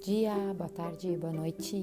[0.00, 1.82] dia, boa tarde, boa noite.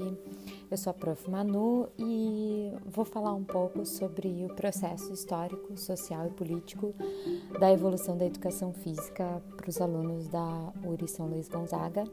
[0.71, 1.29] Eu sou a Prof.
[1.29, 6.95] Manu e vou falar um pouco sobre o processo histórico, social e político
[7.59, 12.05] da evolução da educação física para os alunos da URI São Luís Gonzaga.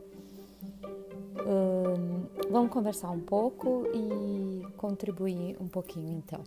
[2.50, 6.44] Vamos conversar um pouco e contribuir um pouquinho então.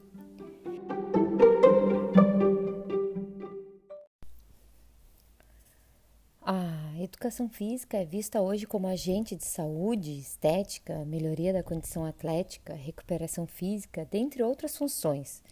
[7.27, 13.45] Educação física é vista hoje como agente de saúde, estética, melhoria da condição atlética, recuperação
[13.45, 15.43] física, dentre outras funções.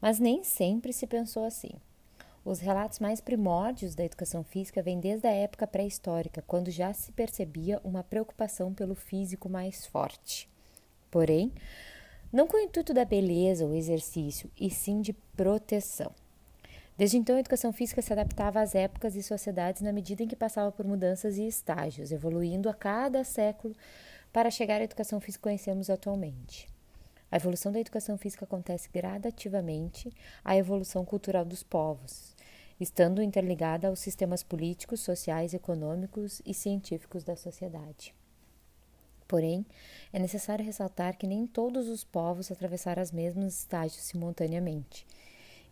[0.00, 1.70] Mas nem sempre se pensou assim.
[2.44, 7.10] Os relatos mais primórdios da educação física vêm desde a época pré-histórica, quando já se
[7.10, 10.48] percebia uma preocupação pelo físico mais forte.
[11.10, 11.52] Porém,
[12.32, 16.12] não com o intuito da beleza ou exercício, e sim de proteção.
[16.96, 20.36] Desde então, a educação física se adaptava às épocas e sociedades na medida em que
[20.36, 23.74] passava por mudanças e estágios, evoluindo a cada século
[24.32, 26.68] para chegar à educação física que conhecemos atualmente.
[27.30, 30.12] A evolução da educação física acontece gradativamente
[30.44, 32.36] à evolução cultural dos povos,
[32.78, 38.14] estando interligada aos sistemas políticos, sociais, econômicos e científicos da sociedade.
[39.26, 39.64] Porém,
[40.12, 45.06] é necessário ressaltar que nem todos os povos atravessaram os mesmos estágios simultaneamente.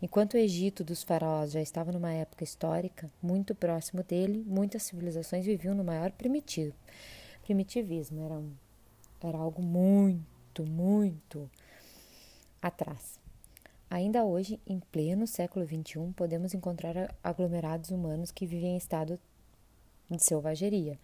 [0.01, 5.45] Enquanto o Egito dos faraós já estava numa época histórica muito próximo dele, muitas civilizações
[5.45, 6.73] viviam no maior primitivo,
[7.43, 8.25] primitivismo.
[8.25, 8.51] Era, um,
[9.21, 11.47] era algo muito, muito
[12.59, 13.19] atrás.
[13.91, 19.19] Ainda hoje, em pleno século XXI, podemos encontrar aglomerados humanos que vivem em estado
[20.09, 20.97] de selvageria,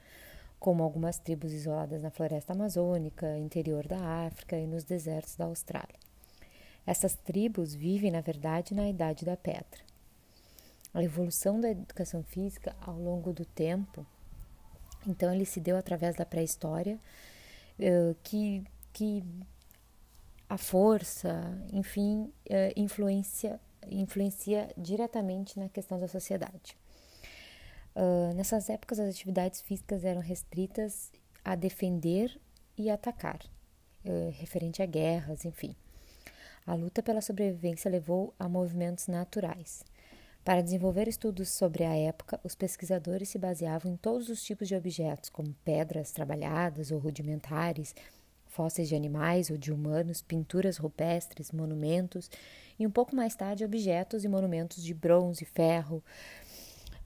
[0.59, 6.06] como algumas tribos isoladas na floresta amazônica, interior da África e nos desertos da Austrália.
[6.87, 9.85] Essas tribos vivem, na verdade, na Idade da Pedra.
[10.93, 14.05] A evolução da educação física ao longo do tempo,
[15.05, 16.99] então, ele se deu através da pré-história,
[17.77, 18.63] eh, que,
[18.93, 19.23] que
[20.49, 26.77] a força, enfim, eh, influencia, influencia diretamente na questão da sociedade.
[27.95, 31.11] Uh, nessas épocas, as atividades físicas eram restritas
[31.43, 32.39] a defender
[32.77, 33.39] e atacar,
[34.05, 35.75] uh, referente a guerras, enfim.
[36.67, 39.85] A luta pela sobrevivência levou a movimentos naturais.
[40.43, 44.75] Para desenvolver estudos sobre a época, os pesquisadores se baseavam em todos os tipos de
[44.75, 47.95] objetos, como pedras trabalhadas ou rudimentares,
[48.47, 52.29] fósseis de animais ou de humanos, pinturas rupestres, monumentos
[52.77, 56.03] e, um pouco mais tarde, objetos e monumentos de bronze, ferro,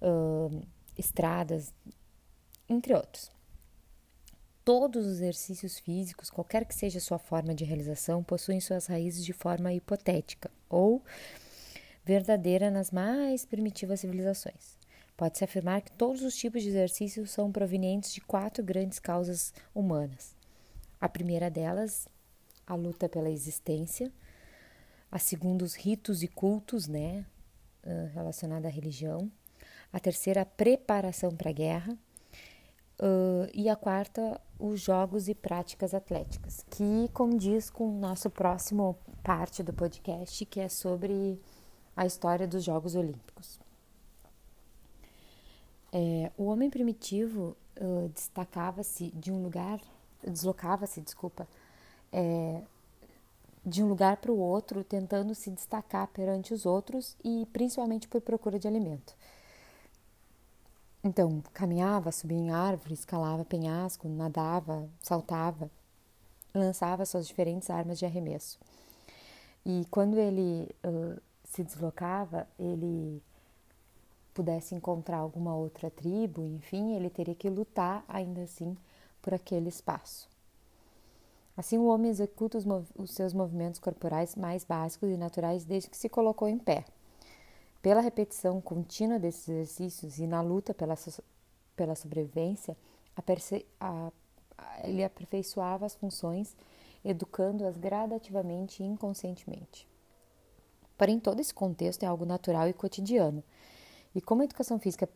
[0.02, 0.60] uh,
[0.98, 1.72] estradas,
[2.68, 3.30] entre outros.
[4.64, 9.26] Todos os exercícios físicos, qualquer que seja a sua forma de realização, possuem suas raízes
[9.26, 11.04] de forma hipotética ou
[12.06, 14.78] verdadeira nas mais primitivas civilizações.
[15.18, 20.36] Pode-se afirmar que todos os tipos de exercícios são provenientes de quatro grandes causas humanas.
[21.00, 22.08] A primeira delas,
[22.66, 24.12] a luta pela existência.
[25.12, 27.26] A segunda, os ritos e cultos, né,
[28.14, 29.32] relacionada à religião.
[29.92, 31.98] A terceira, a preparação para a guerra.
[33.62, 39.62] E a quarta, os jogos e práticas atléticas, que condiz com o nosso próximo parte
[39.62, 41.40] do podcast, que é sobre
[41.96, 43.60] a história dos Jogos Olímpicos.
[45.94, 49.80] É, o homem primitivo uh, destacava-se de um lugar,
[50.24, 51.48] deslocava-se, desculpa,
[52.12, 52.64] é,
[53.64, 58.22] de um lugar para o outro, tentando se destacar perante os outros e principalmente por
[58.22, 59.16] procura de alimento.
[61.04, 65.70] Então, caminhava, subia em árvores, escalava penhasco, nadava, saltava,
[66.54, 68.60] lançava suas diferentes armas de arremesso.
[69.66, 73.22] E quando ele uh, se deslocava, ele
[74.34, 78.78] pudesse encontrar alguma outra tribo, enfim, ele teria que lutar ainda assim
[79.22, 80.30] por aquele espaço.
[81.56, 85.98] Assim, o homem executa os, os seus movimentos corporais mais básicos e naturais desde que
[85.98, 86.86] se colocou em pé.
[87.82, 90.96] Pela repetição contínua desses exercícios e na luta pela,
[91.76, 92.78] pela sobrevivência,
[93.16, 94.12] a,
[94.58, 96.56] a, ele aperfeiçoava as funções,
[97.04, 99.88] educando-as gradativamente e inconscientemente.
[100.96, 103.44] Porém, todo esse contexto é algo natural e cotidiano.
[104.14, 105.10] E como a educação física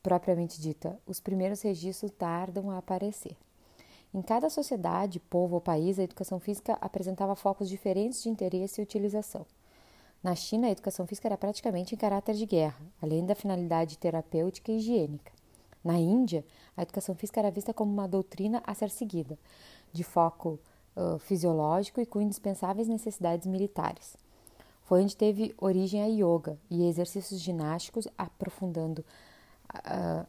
[0.00, 3.36] propriamente dita, os primeiros registros tardam a aparecer.
[4.12, 8.84] Em cada sociedade, povo ou país, a educação física apresentava focos diferentes de interesse e
[8.84, 9.44] utilização.
[10.24, 14.72] Na China, a educação física era praticamente em caráter de guerra, além da finalidade terapêutica
[14.72, 15.30] e higiênica.
[15.84, 16.42] Na Índia,
[16.74, 19.38] a educação física era vista como uma doutrina a ser seguida,
[19.92, 20.58] de foco
[20.96, 24.16] uh, fisiológico e com indispensáveis necessidades militares.
[24.84, 29.04] Foi onde teve origem a yoga e exercícios ginásticos, aprofundando
[29.74, 30.26] uh,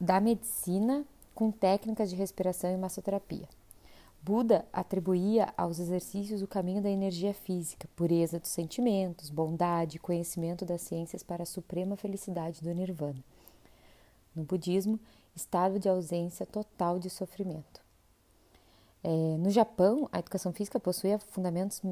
[0.00, 1.04] da medicina
[1.34, 3.46] com técnicas de respiração e massoterapia.
[4.24, 10.80] Buda atribuía aos exercícios o caminho da energia física, pureza dos sentimentos, bondade conhecimento das
[10.80, 13.22] ciências para a suprema felicidade do nirvana.
[14.34, 14.98] No budismo,
[15.36, 17.82] estado de ausência total de sofrimento.
[19.02, 21.82] É, no Japão, a educação física possui fundamentos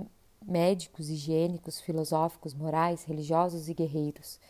[0.42, 4.40] médicos, higiênicos, filosóficos, morais, religiosos e guerreiros.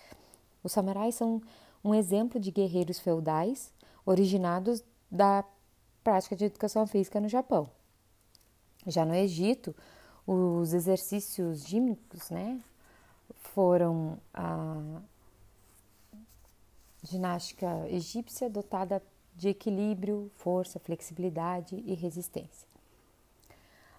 [0.63, 1.43] Os samurais são
[1.83, 3.73] um exemplo de guerreiros feudais
[4.07, 5.45] originados da
[6.03, 7.69] prática de educação física no Japão.
[8.87, 9.75] Já no Egito,
[10.27, 12.61] os exercícios gímnicos, né,
[13.37, 15.01] foram a
[17.03, 19.03] ginástica egípcia dotada
[19.35, 22.69] de equilíbrio, força, flexibilidade e resistência.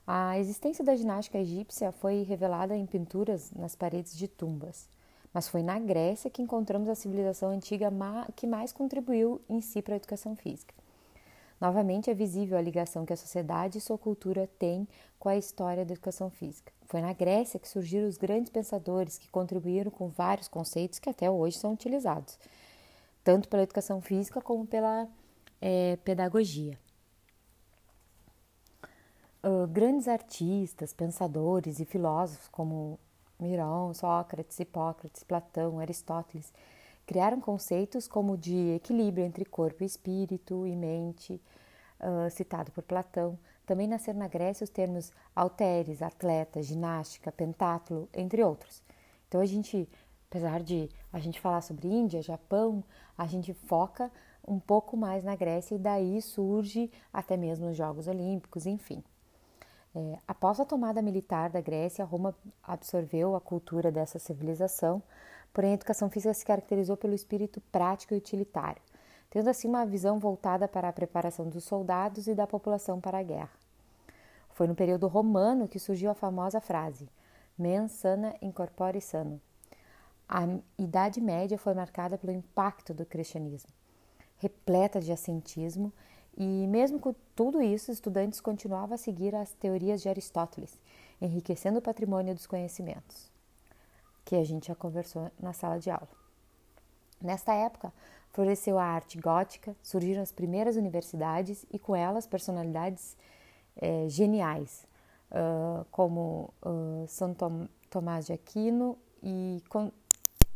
[0.05, 4.87] A existência da ginástica egípcia foi revelada em pinturas nas paredes de tumbas,
[5.33, 7.91] mas foi na Grécia que encontramos a civilização antiga
[8.35, 10.73] que mais contribuiu em si para a educação física.
[11.63, 14.85] Novamente é visível a ligação que a sociedade e sua cultura têm
[15.17, 16.73] com a história da educação física.
[16.87, 21.31] Foi na Grécia que surgiram os grandes pensadores que contribuíram com vários conceitos que até
[21.31, 22.37] hoje são utilizados,
[23.23, 25.07] tanto pela educação física como pela
[25.61, 26.77] é, pedagogia.
[29.41, 32.99] Uh, grandes artistas, pensadores e filósofos como
[33.39, 36.51] Mirão, Sócrates, Hipócrates, Platão, Aristóteles
[37.05, 41.41] criaram conceitos como de equilíbrio entre corpo e espírito e mente,
[41.99, 43.37] uh, citado por Platão.
[43.65, 48.81] Também nasceram na Grécia os termos halteres, atleta, ginástica, pentátulo, entre outros.
[49.27, 49.87] Então a gente,
[50.29, 52.83] apesar de a gente falar sobre Índia, Japão,
[53.17, 54.11] a gente foca
[54.45, 59.03] um pouco mais na Grécia e daí surge até mesmo os Jogos Olímpicos, enfim.
[59.95, 65.03] É, após a tomada militar da Grécia, Roma absorveu a cultura dessa civilização,
[65.53, 68.81] porém a educação física se caracterizou pelo espírito prático e utilitário,
[69.29, 73.23] tendo assim uma visão voltada para a preparação dos soldados e da população para a
[73.23, 73.51] guerra.
[74.49, 77.07] Foi no período romano que surgiu a famosa frase
[77.57, 79.39] mens sana in corpore sano.
[80.27, 80.43] A
[80.77, 83.71] Idade Média foi marcada pelo impacto do cristianismo,
[84.37, 85.91] repleta de ascentismo,
[86.35, 90.79] e mesmo com tudo isso, estudantes continuavam a seguir as teorias de Aristóteles,
[91.21, 93.29] enriquecendo o patrimônio dos conhecimentos,
[94.25, 96.09] que a gente já conversou na sala de aula.
[97.21, 97.93] Nesta época,
[98.31, 103.15] floresceu a arte gótica, surgiram as primeiras universidades e com elas personalidades
[103.77, 104.85] é, geniais,
[105.31, 109.63] uh, como uh, São Tom, Tomás de Aquino e,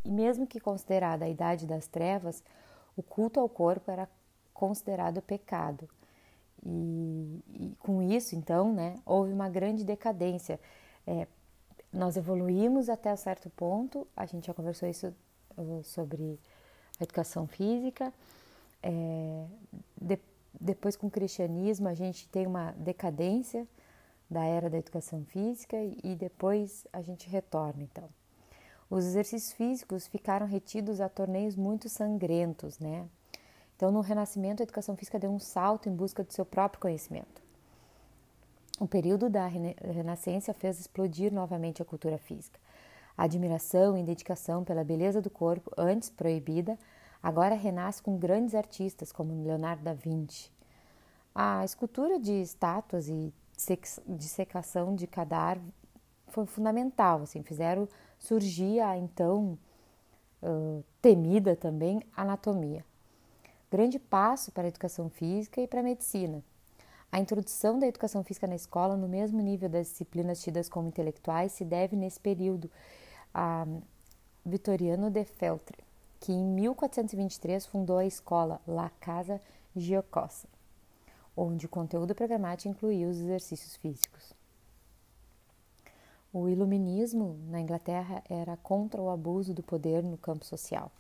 [0.04, 2.44] e mesmo que considerada a idade das trevas,
[2.96, 4.10] o culto ao corpo era
[4.54, 5.88] considerado pecado.
[6.66, 10.60] E, e com isso, então, né, houve uma grande decadência.
[11.06, 11.28] É,
[11.92, 15.14] nós evoluímos até certo ponto, a gente já conversou isso
[15.58, 16.40] uh, sobre
[17.00, 18.14] a educação física.
[18.84, 19.46] É,
[20.00, 20.20] de,
[20.60, 23.68] depois, com o cristianismo, a gente tem uma decadência
[24.30, 28.10] da era da educação física e depois a gente retorna, então.
[28.90, 33.08] Os exercícios físicos ficaram retidos a torneios muito sangrentos, né?
[33.76, 37.37] Então, no Renascimento, a educação física deu um salto em busca do seu próprio conhecimento.
[38.80, 42.60] O período da Renascença fez explodir novamente a cultura física.
[43.18, 46.78] A admiração e dedicação pela beleza do corpo, antes proibida,
[47.22, 50.52] agora renasce com grandes artistas como Leonardo da Vinci.
[51.34, 53.34] A escultura de estátuas e
[54.06, 55.64] dissecação de cadáver
[56.28, 57.88] foi fundamental, assim, fizeram
[58.20, 59.58] surgir a então
[60.44, 62.86] uh, temida também anatomia.
[63.72, 66.44] Grande passo para a educação física e para a medicina.
[67.12, 71.54] A introdução da educação física na escola, no mesmo nível das disciplinas tidas como intelectuais,
[71.54, 72.70] se deve nesse período
[73.34, 73.66] a
[74.46, 75.84] Vitoriano de Feltre,
[76.20, 79.42] que em 1423 fundou a escola La Casa
[79.76, 80.48] Giocosa,
[81.36, 84.34] onde o conteúdo programático incluía os exercícios físicos.
[86.34, 90.92] O iluminismo na Inglaterra era contra o abuso do poder no campo social.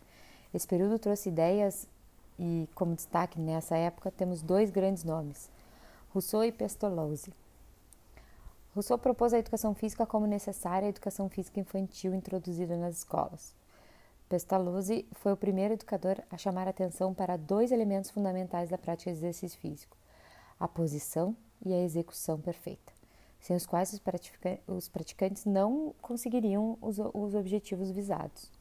[0.53, 1.87] Esse período trouxe ideias
[2.39, 5.49] e, como destaque nessa época, temos dois grandes nomes,
[6.17, 7.31] Rousseau e Pestalozzi.
[8.73, 13.53] Rousseau propôs a educação física como necessária à educação física infantil introduzida nas escolas.
[14.27, 19.17] Pestalozzi foi o primeiro educador a chamar atenção para dois elementos fundamentais da prática de
[19.19, 19.95] exercício físico:
[20.59, 22.91] a posição e a execução perfeita,
[23.39, 23.93] sem os quais
[24.67, 28.51] os, praticantes não conseguiriam os objetivos visados.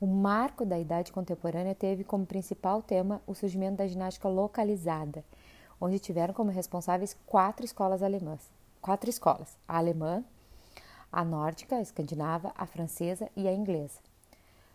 [0.00, 5.22] O marco da idade contemporânea teve como principal tema o surgimento da ginástica localizada,
[5.80, 8.50] onde tiveram como responsáveis quatro escolas alemãs.
[8.80, 10.24] Quatro escolas: a alemã,
[11.10, 14.00] a nórdica, a escandinava, a francesa e a inglesa.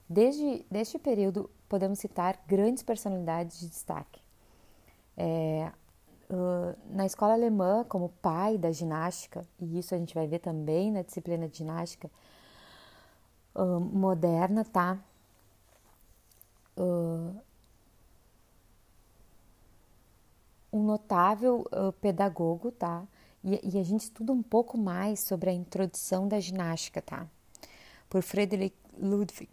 [0.07, 4.21] Desde este período, podemos citar grandes personalidades de destaque.
[5.15, 5.71] É,
[6.29, 10.91] uh, na escola alemã, como pai da ginástica, e isso a gente vai ver também
[10.91, 12.11] na disciplina de ginástica
[13.55, 14.97] uh, moderna, tá?
[16.77, 17.39] Uh,
[20.71, 21.65] um notável
[21.99, 23.05] pedagogo, tá?
[23.43, 27.27] E, e, a gente estuda um pouco mais sobre a introdução da ginástica, tá?
[28.09, 29.49] Por Friedrich Ludwig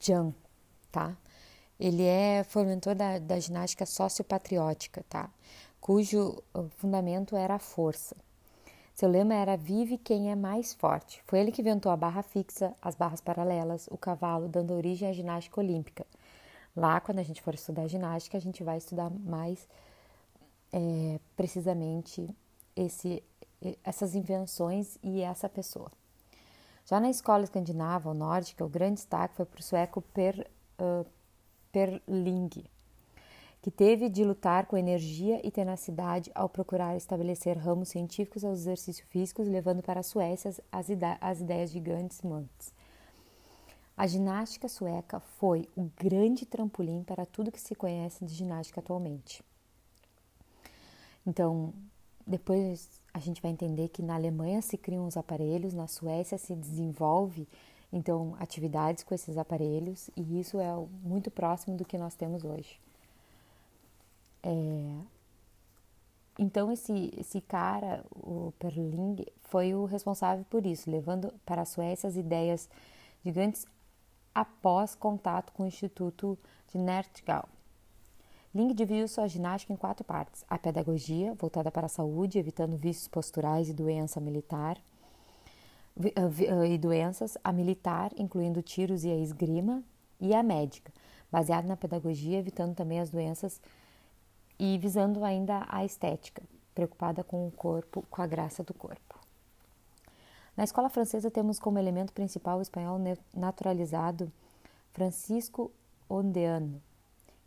[0.00, 0.32] Jahn,
[0.90, 1.16] tá?
[1.78, 5.30] Ele é fomentor da, da ginástica sociopatriótica, tá?
[5.80, 6.42] Cujo
[6.76, 8.16] fundamento era a força.
[8.94, 11.22] Seu lema era Vive quem é mais forte.
[11.26, 15.12] Foi ele que inventou a barra fixa, as barras paralelas, o cavalo, dando origem à
[15.12, 16.06] ginástica olímpica.
[16.76, 19.66] Lá, quando a gente for estudar ginástica, a gente vai estudar mais
[20.72, 22.34] é, precisamente
[22.74, 23.22] esse,
[23.84, 25.90] essas invenções e essa pessoa.
[26.84, 30.50] Já na escola escandinava ou nórdica, o grande destaque foi para o sueco Per,
[30.80, 31.06] uh,
[31.70, 32.50] Perling,
[33.60, 39.06] que teve de lutar com energia e tenacidade ao procurar estabelecer ramos científicos aos exercícios
[39.08, 40.88] físicos, levando para a Suécia as,
[41.20, 42.74] as ideias gigantes mantes.
[43.96, 49.44] A ginástica sueca foi o grande trampolim para tudo que se conhece de ginástica atualmente.
[51.26, 51.72] Então,
[52.26, 56.54] depois a gente vai entender que na Alemanha se criam os aparelhos, na Suécia se
[56.54, 57.46] desenvolve
[57.92, 62.80] então atividades com esses aparelhos e isso é muito próximo do que nós temos hoje.
[64.42, 64.96] É...
[66.38, 72.08] Então esse esse cara, o Perling, foi o responsável por isso, levando para a Suécia
[72.08, 72.68] as ideias
[73.22, 73.66] gigantes
[74.34, 76.38] após contato com o Instituto
[76.68, 77.46] de Nertgau.
[78.54, 83.08] Ling dividiu sua ginástica em quatro partes: a pedagogia, voltada para a saúde, evitando vícios
[83.08, 84.78] posturais e doença militar,
[86.68, 89.82] e doenças, a militar, incluindo tiros e a esgrima,
[90.20, 90.92] e a médica,
[91.30, 93.60] baseada na pedagogia, evitando também as doenças
[94.58, 96.42] e visando ainda a estética,
[96.74, 99.18] preocupada com o corpo, com a graça do corpo.
[100.56, 102.98] Na escola francesa temos como elemento principal o espanhol
[103.34, 104.30] naturalizado
[104.92, 105.72] Francisco
[106.08, 106.80] Ondeano,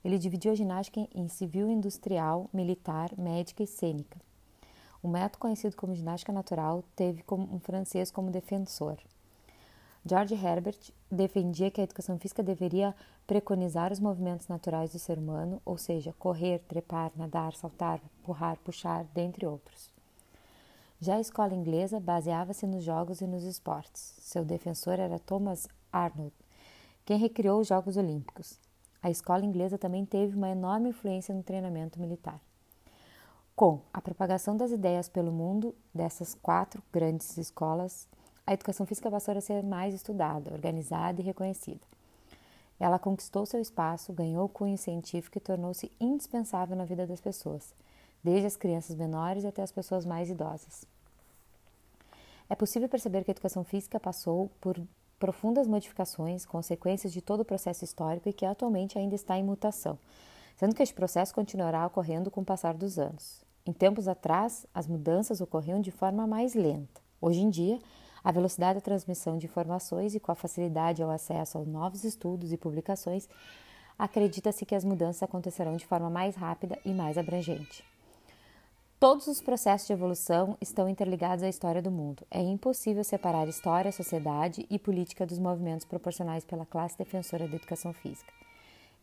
[0.06, 4.22] ele dividiu a ginástica em civil, industrial, militar, médica e cênica.
[5.02, 9.00] O método conhecido como ginástica natural teve um francês como defensor.
[10.06, 10.78] George Herbert
[11.10, 12.94] defendia que a educação física deveria
[13.26, 19.06] preconizar os movimentos naturais do ser humano, ou seja, correr, trepar, nadar, saltar, empurrar, puxar,
[19.06, 19.90] dentre outros.
[21.02, 24.14] Já a escola inglesa baseava-se nos jogos e nos esportes.
[24.20, 26.32] Seu defensor era Thomas Arnold,
[27.04, 28.64] quem recriou os Jogos Olímpicos.
[29.06, 32.42] A escola inglesa também teve uma enorme influência no treinamento militar.
[33.56, 38.08] Com a propagação das ideias pelo mundo dessas quatro grandes escolas,
[38.48, 41.82] a educação física passou a ser mais estudada, organizada e reconhecida.
[42.80, 47.76] Ela conquistou seu espaço, ganhou cunho científico e tornou-se indispensável na vida das pessoas,
[48.24, 50.84] desde as crianças menores até as pessoas mais idosas.
[52.50, 54.82] É possível perceber que a educação física passou por
[55.26, 59.98] profundas modificações, consequências de todo o processo histórico e que atualmente ainda está em mutação,
[60.56, 63.44] sendo que este processo continuará ocorrendo com o passar dos anos.
[63.66, 67.02] Em tempos atrás, as mudanças ocorriam de forma mais lenta.
[67.20, 67.80] Hoje em dia,
[68.24, 72.54] a velocidade da transmissão de informações e com a facilidade ao acesso aos novos estudos
[72.54, 73.28] e publicações,
[73.98, 77.84] acredita-se que as mudanças acontecerão de forma mais rápida e mais abrangente.
[79.08, 82.26] Todos os processos de evolução estão interligados à história do mundo.
[82.32, 87.94] É impossível separar história, sociedade e política dos movimentos proporcionais pela classe defensora da educação
[87.94, 88.34] física.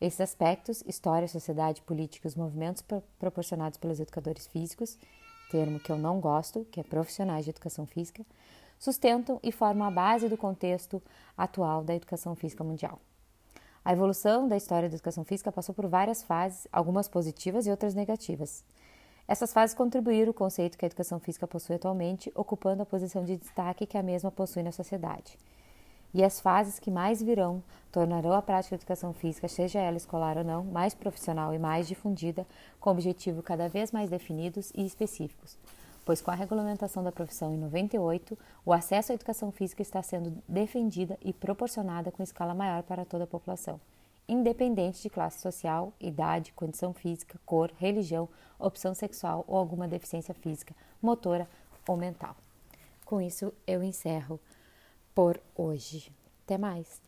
[0.01, 4.97] Esses aspectos, história, sociedade, política os movimentos pro proporcionados pelos educadores físicos,
[5.49, 8.25] termo que eu não gosto, que é profissionais de educação física,
[8.77, 11.01] sustentam e formam a base do contexto
[11.37, 12.99] atual da educação física mundial.
[13.85, 17.95] A evolução da história da educação física passou por várias fases, algumas positivas e outras
[17.95, 18.65] negativas.
[19.25, 23.37] Essas fases contribuíram o conceito que a educação física possui atualmente, ocupando a posição de
[23.37, 25.39] destaque que a mesma possui na sociedade.
[26.13, 30.37] E as fases que mais virão tornarão a prática da educação física, seja ela escolar
[30.37, 32.45] ou não, mais profissional e mais difundida,
[32.79, 35.57] com objetivos cada vez mais definidos e específicos.
[36.05, 40.37] Pois com a regulamentação da profissão em 98, o acesso à educação física está sendo
[40.47, 43.79] defendida e proporcionada com escala maior para toda a população
[44.27, 50.75] independente de classe social, idade, condição física, cor, religião, opção sexual ou alguma deficiência física,
[51.01, 51.47] motora
[51.87, 52.35] ou mental.
[53.05, 54.39] Com isso, eu encerro
[55.13, 56.11] por hoje.
[56.45, 57.01] Até mais!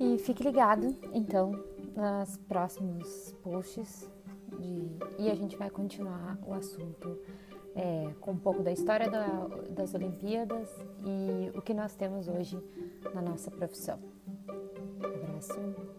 [0.00, 1.52] E fique ligado, então,
[1.94, 4.08] nos próximos posts
[4.58, 5.22] de...
[5.22, 7.18] e a gente vai continuar o assunto
[7.74, 9.26] é, com um pouco da história da,
[9.70, 10.68] das Olimpíadas
[11.04, 12.58] e o que nós temos hoje
[13.14, 13.98] na nossa profissão.
[14.48, 15.97] Um abraço.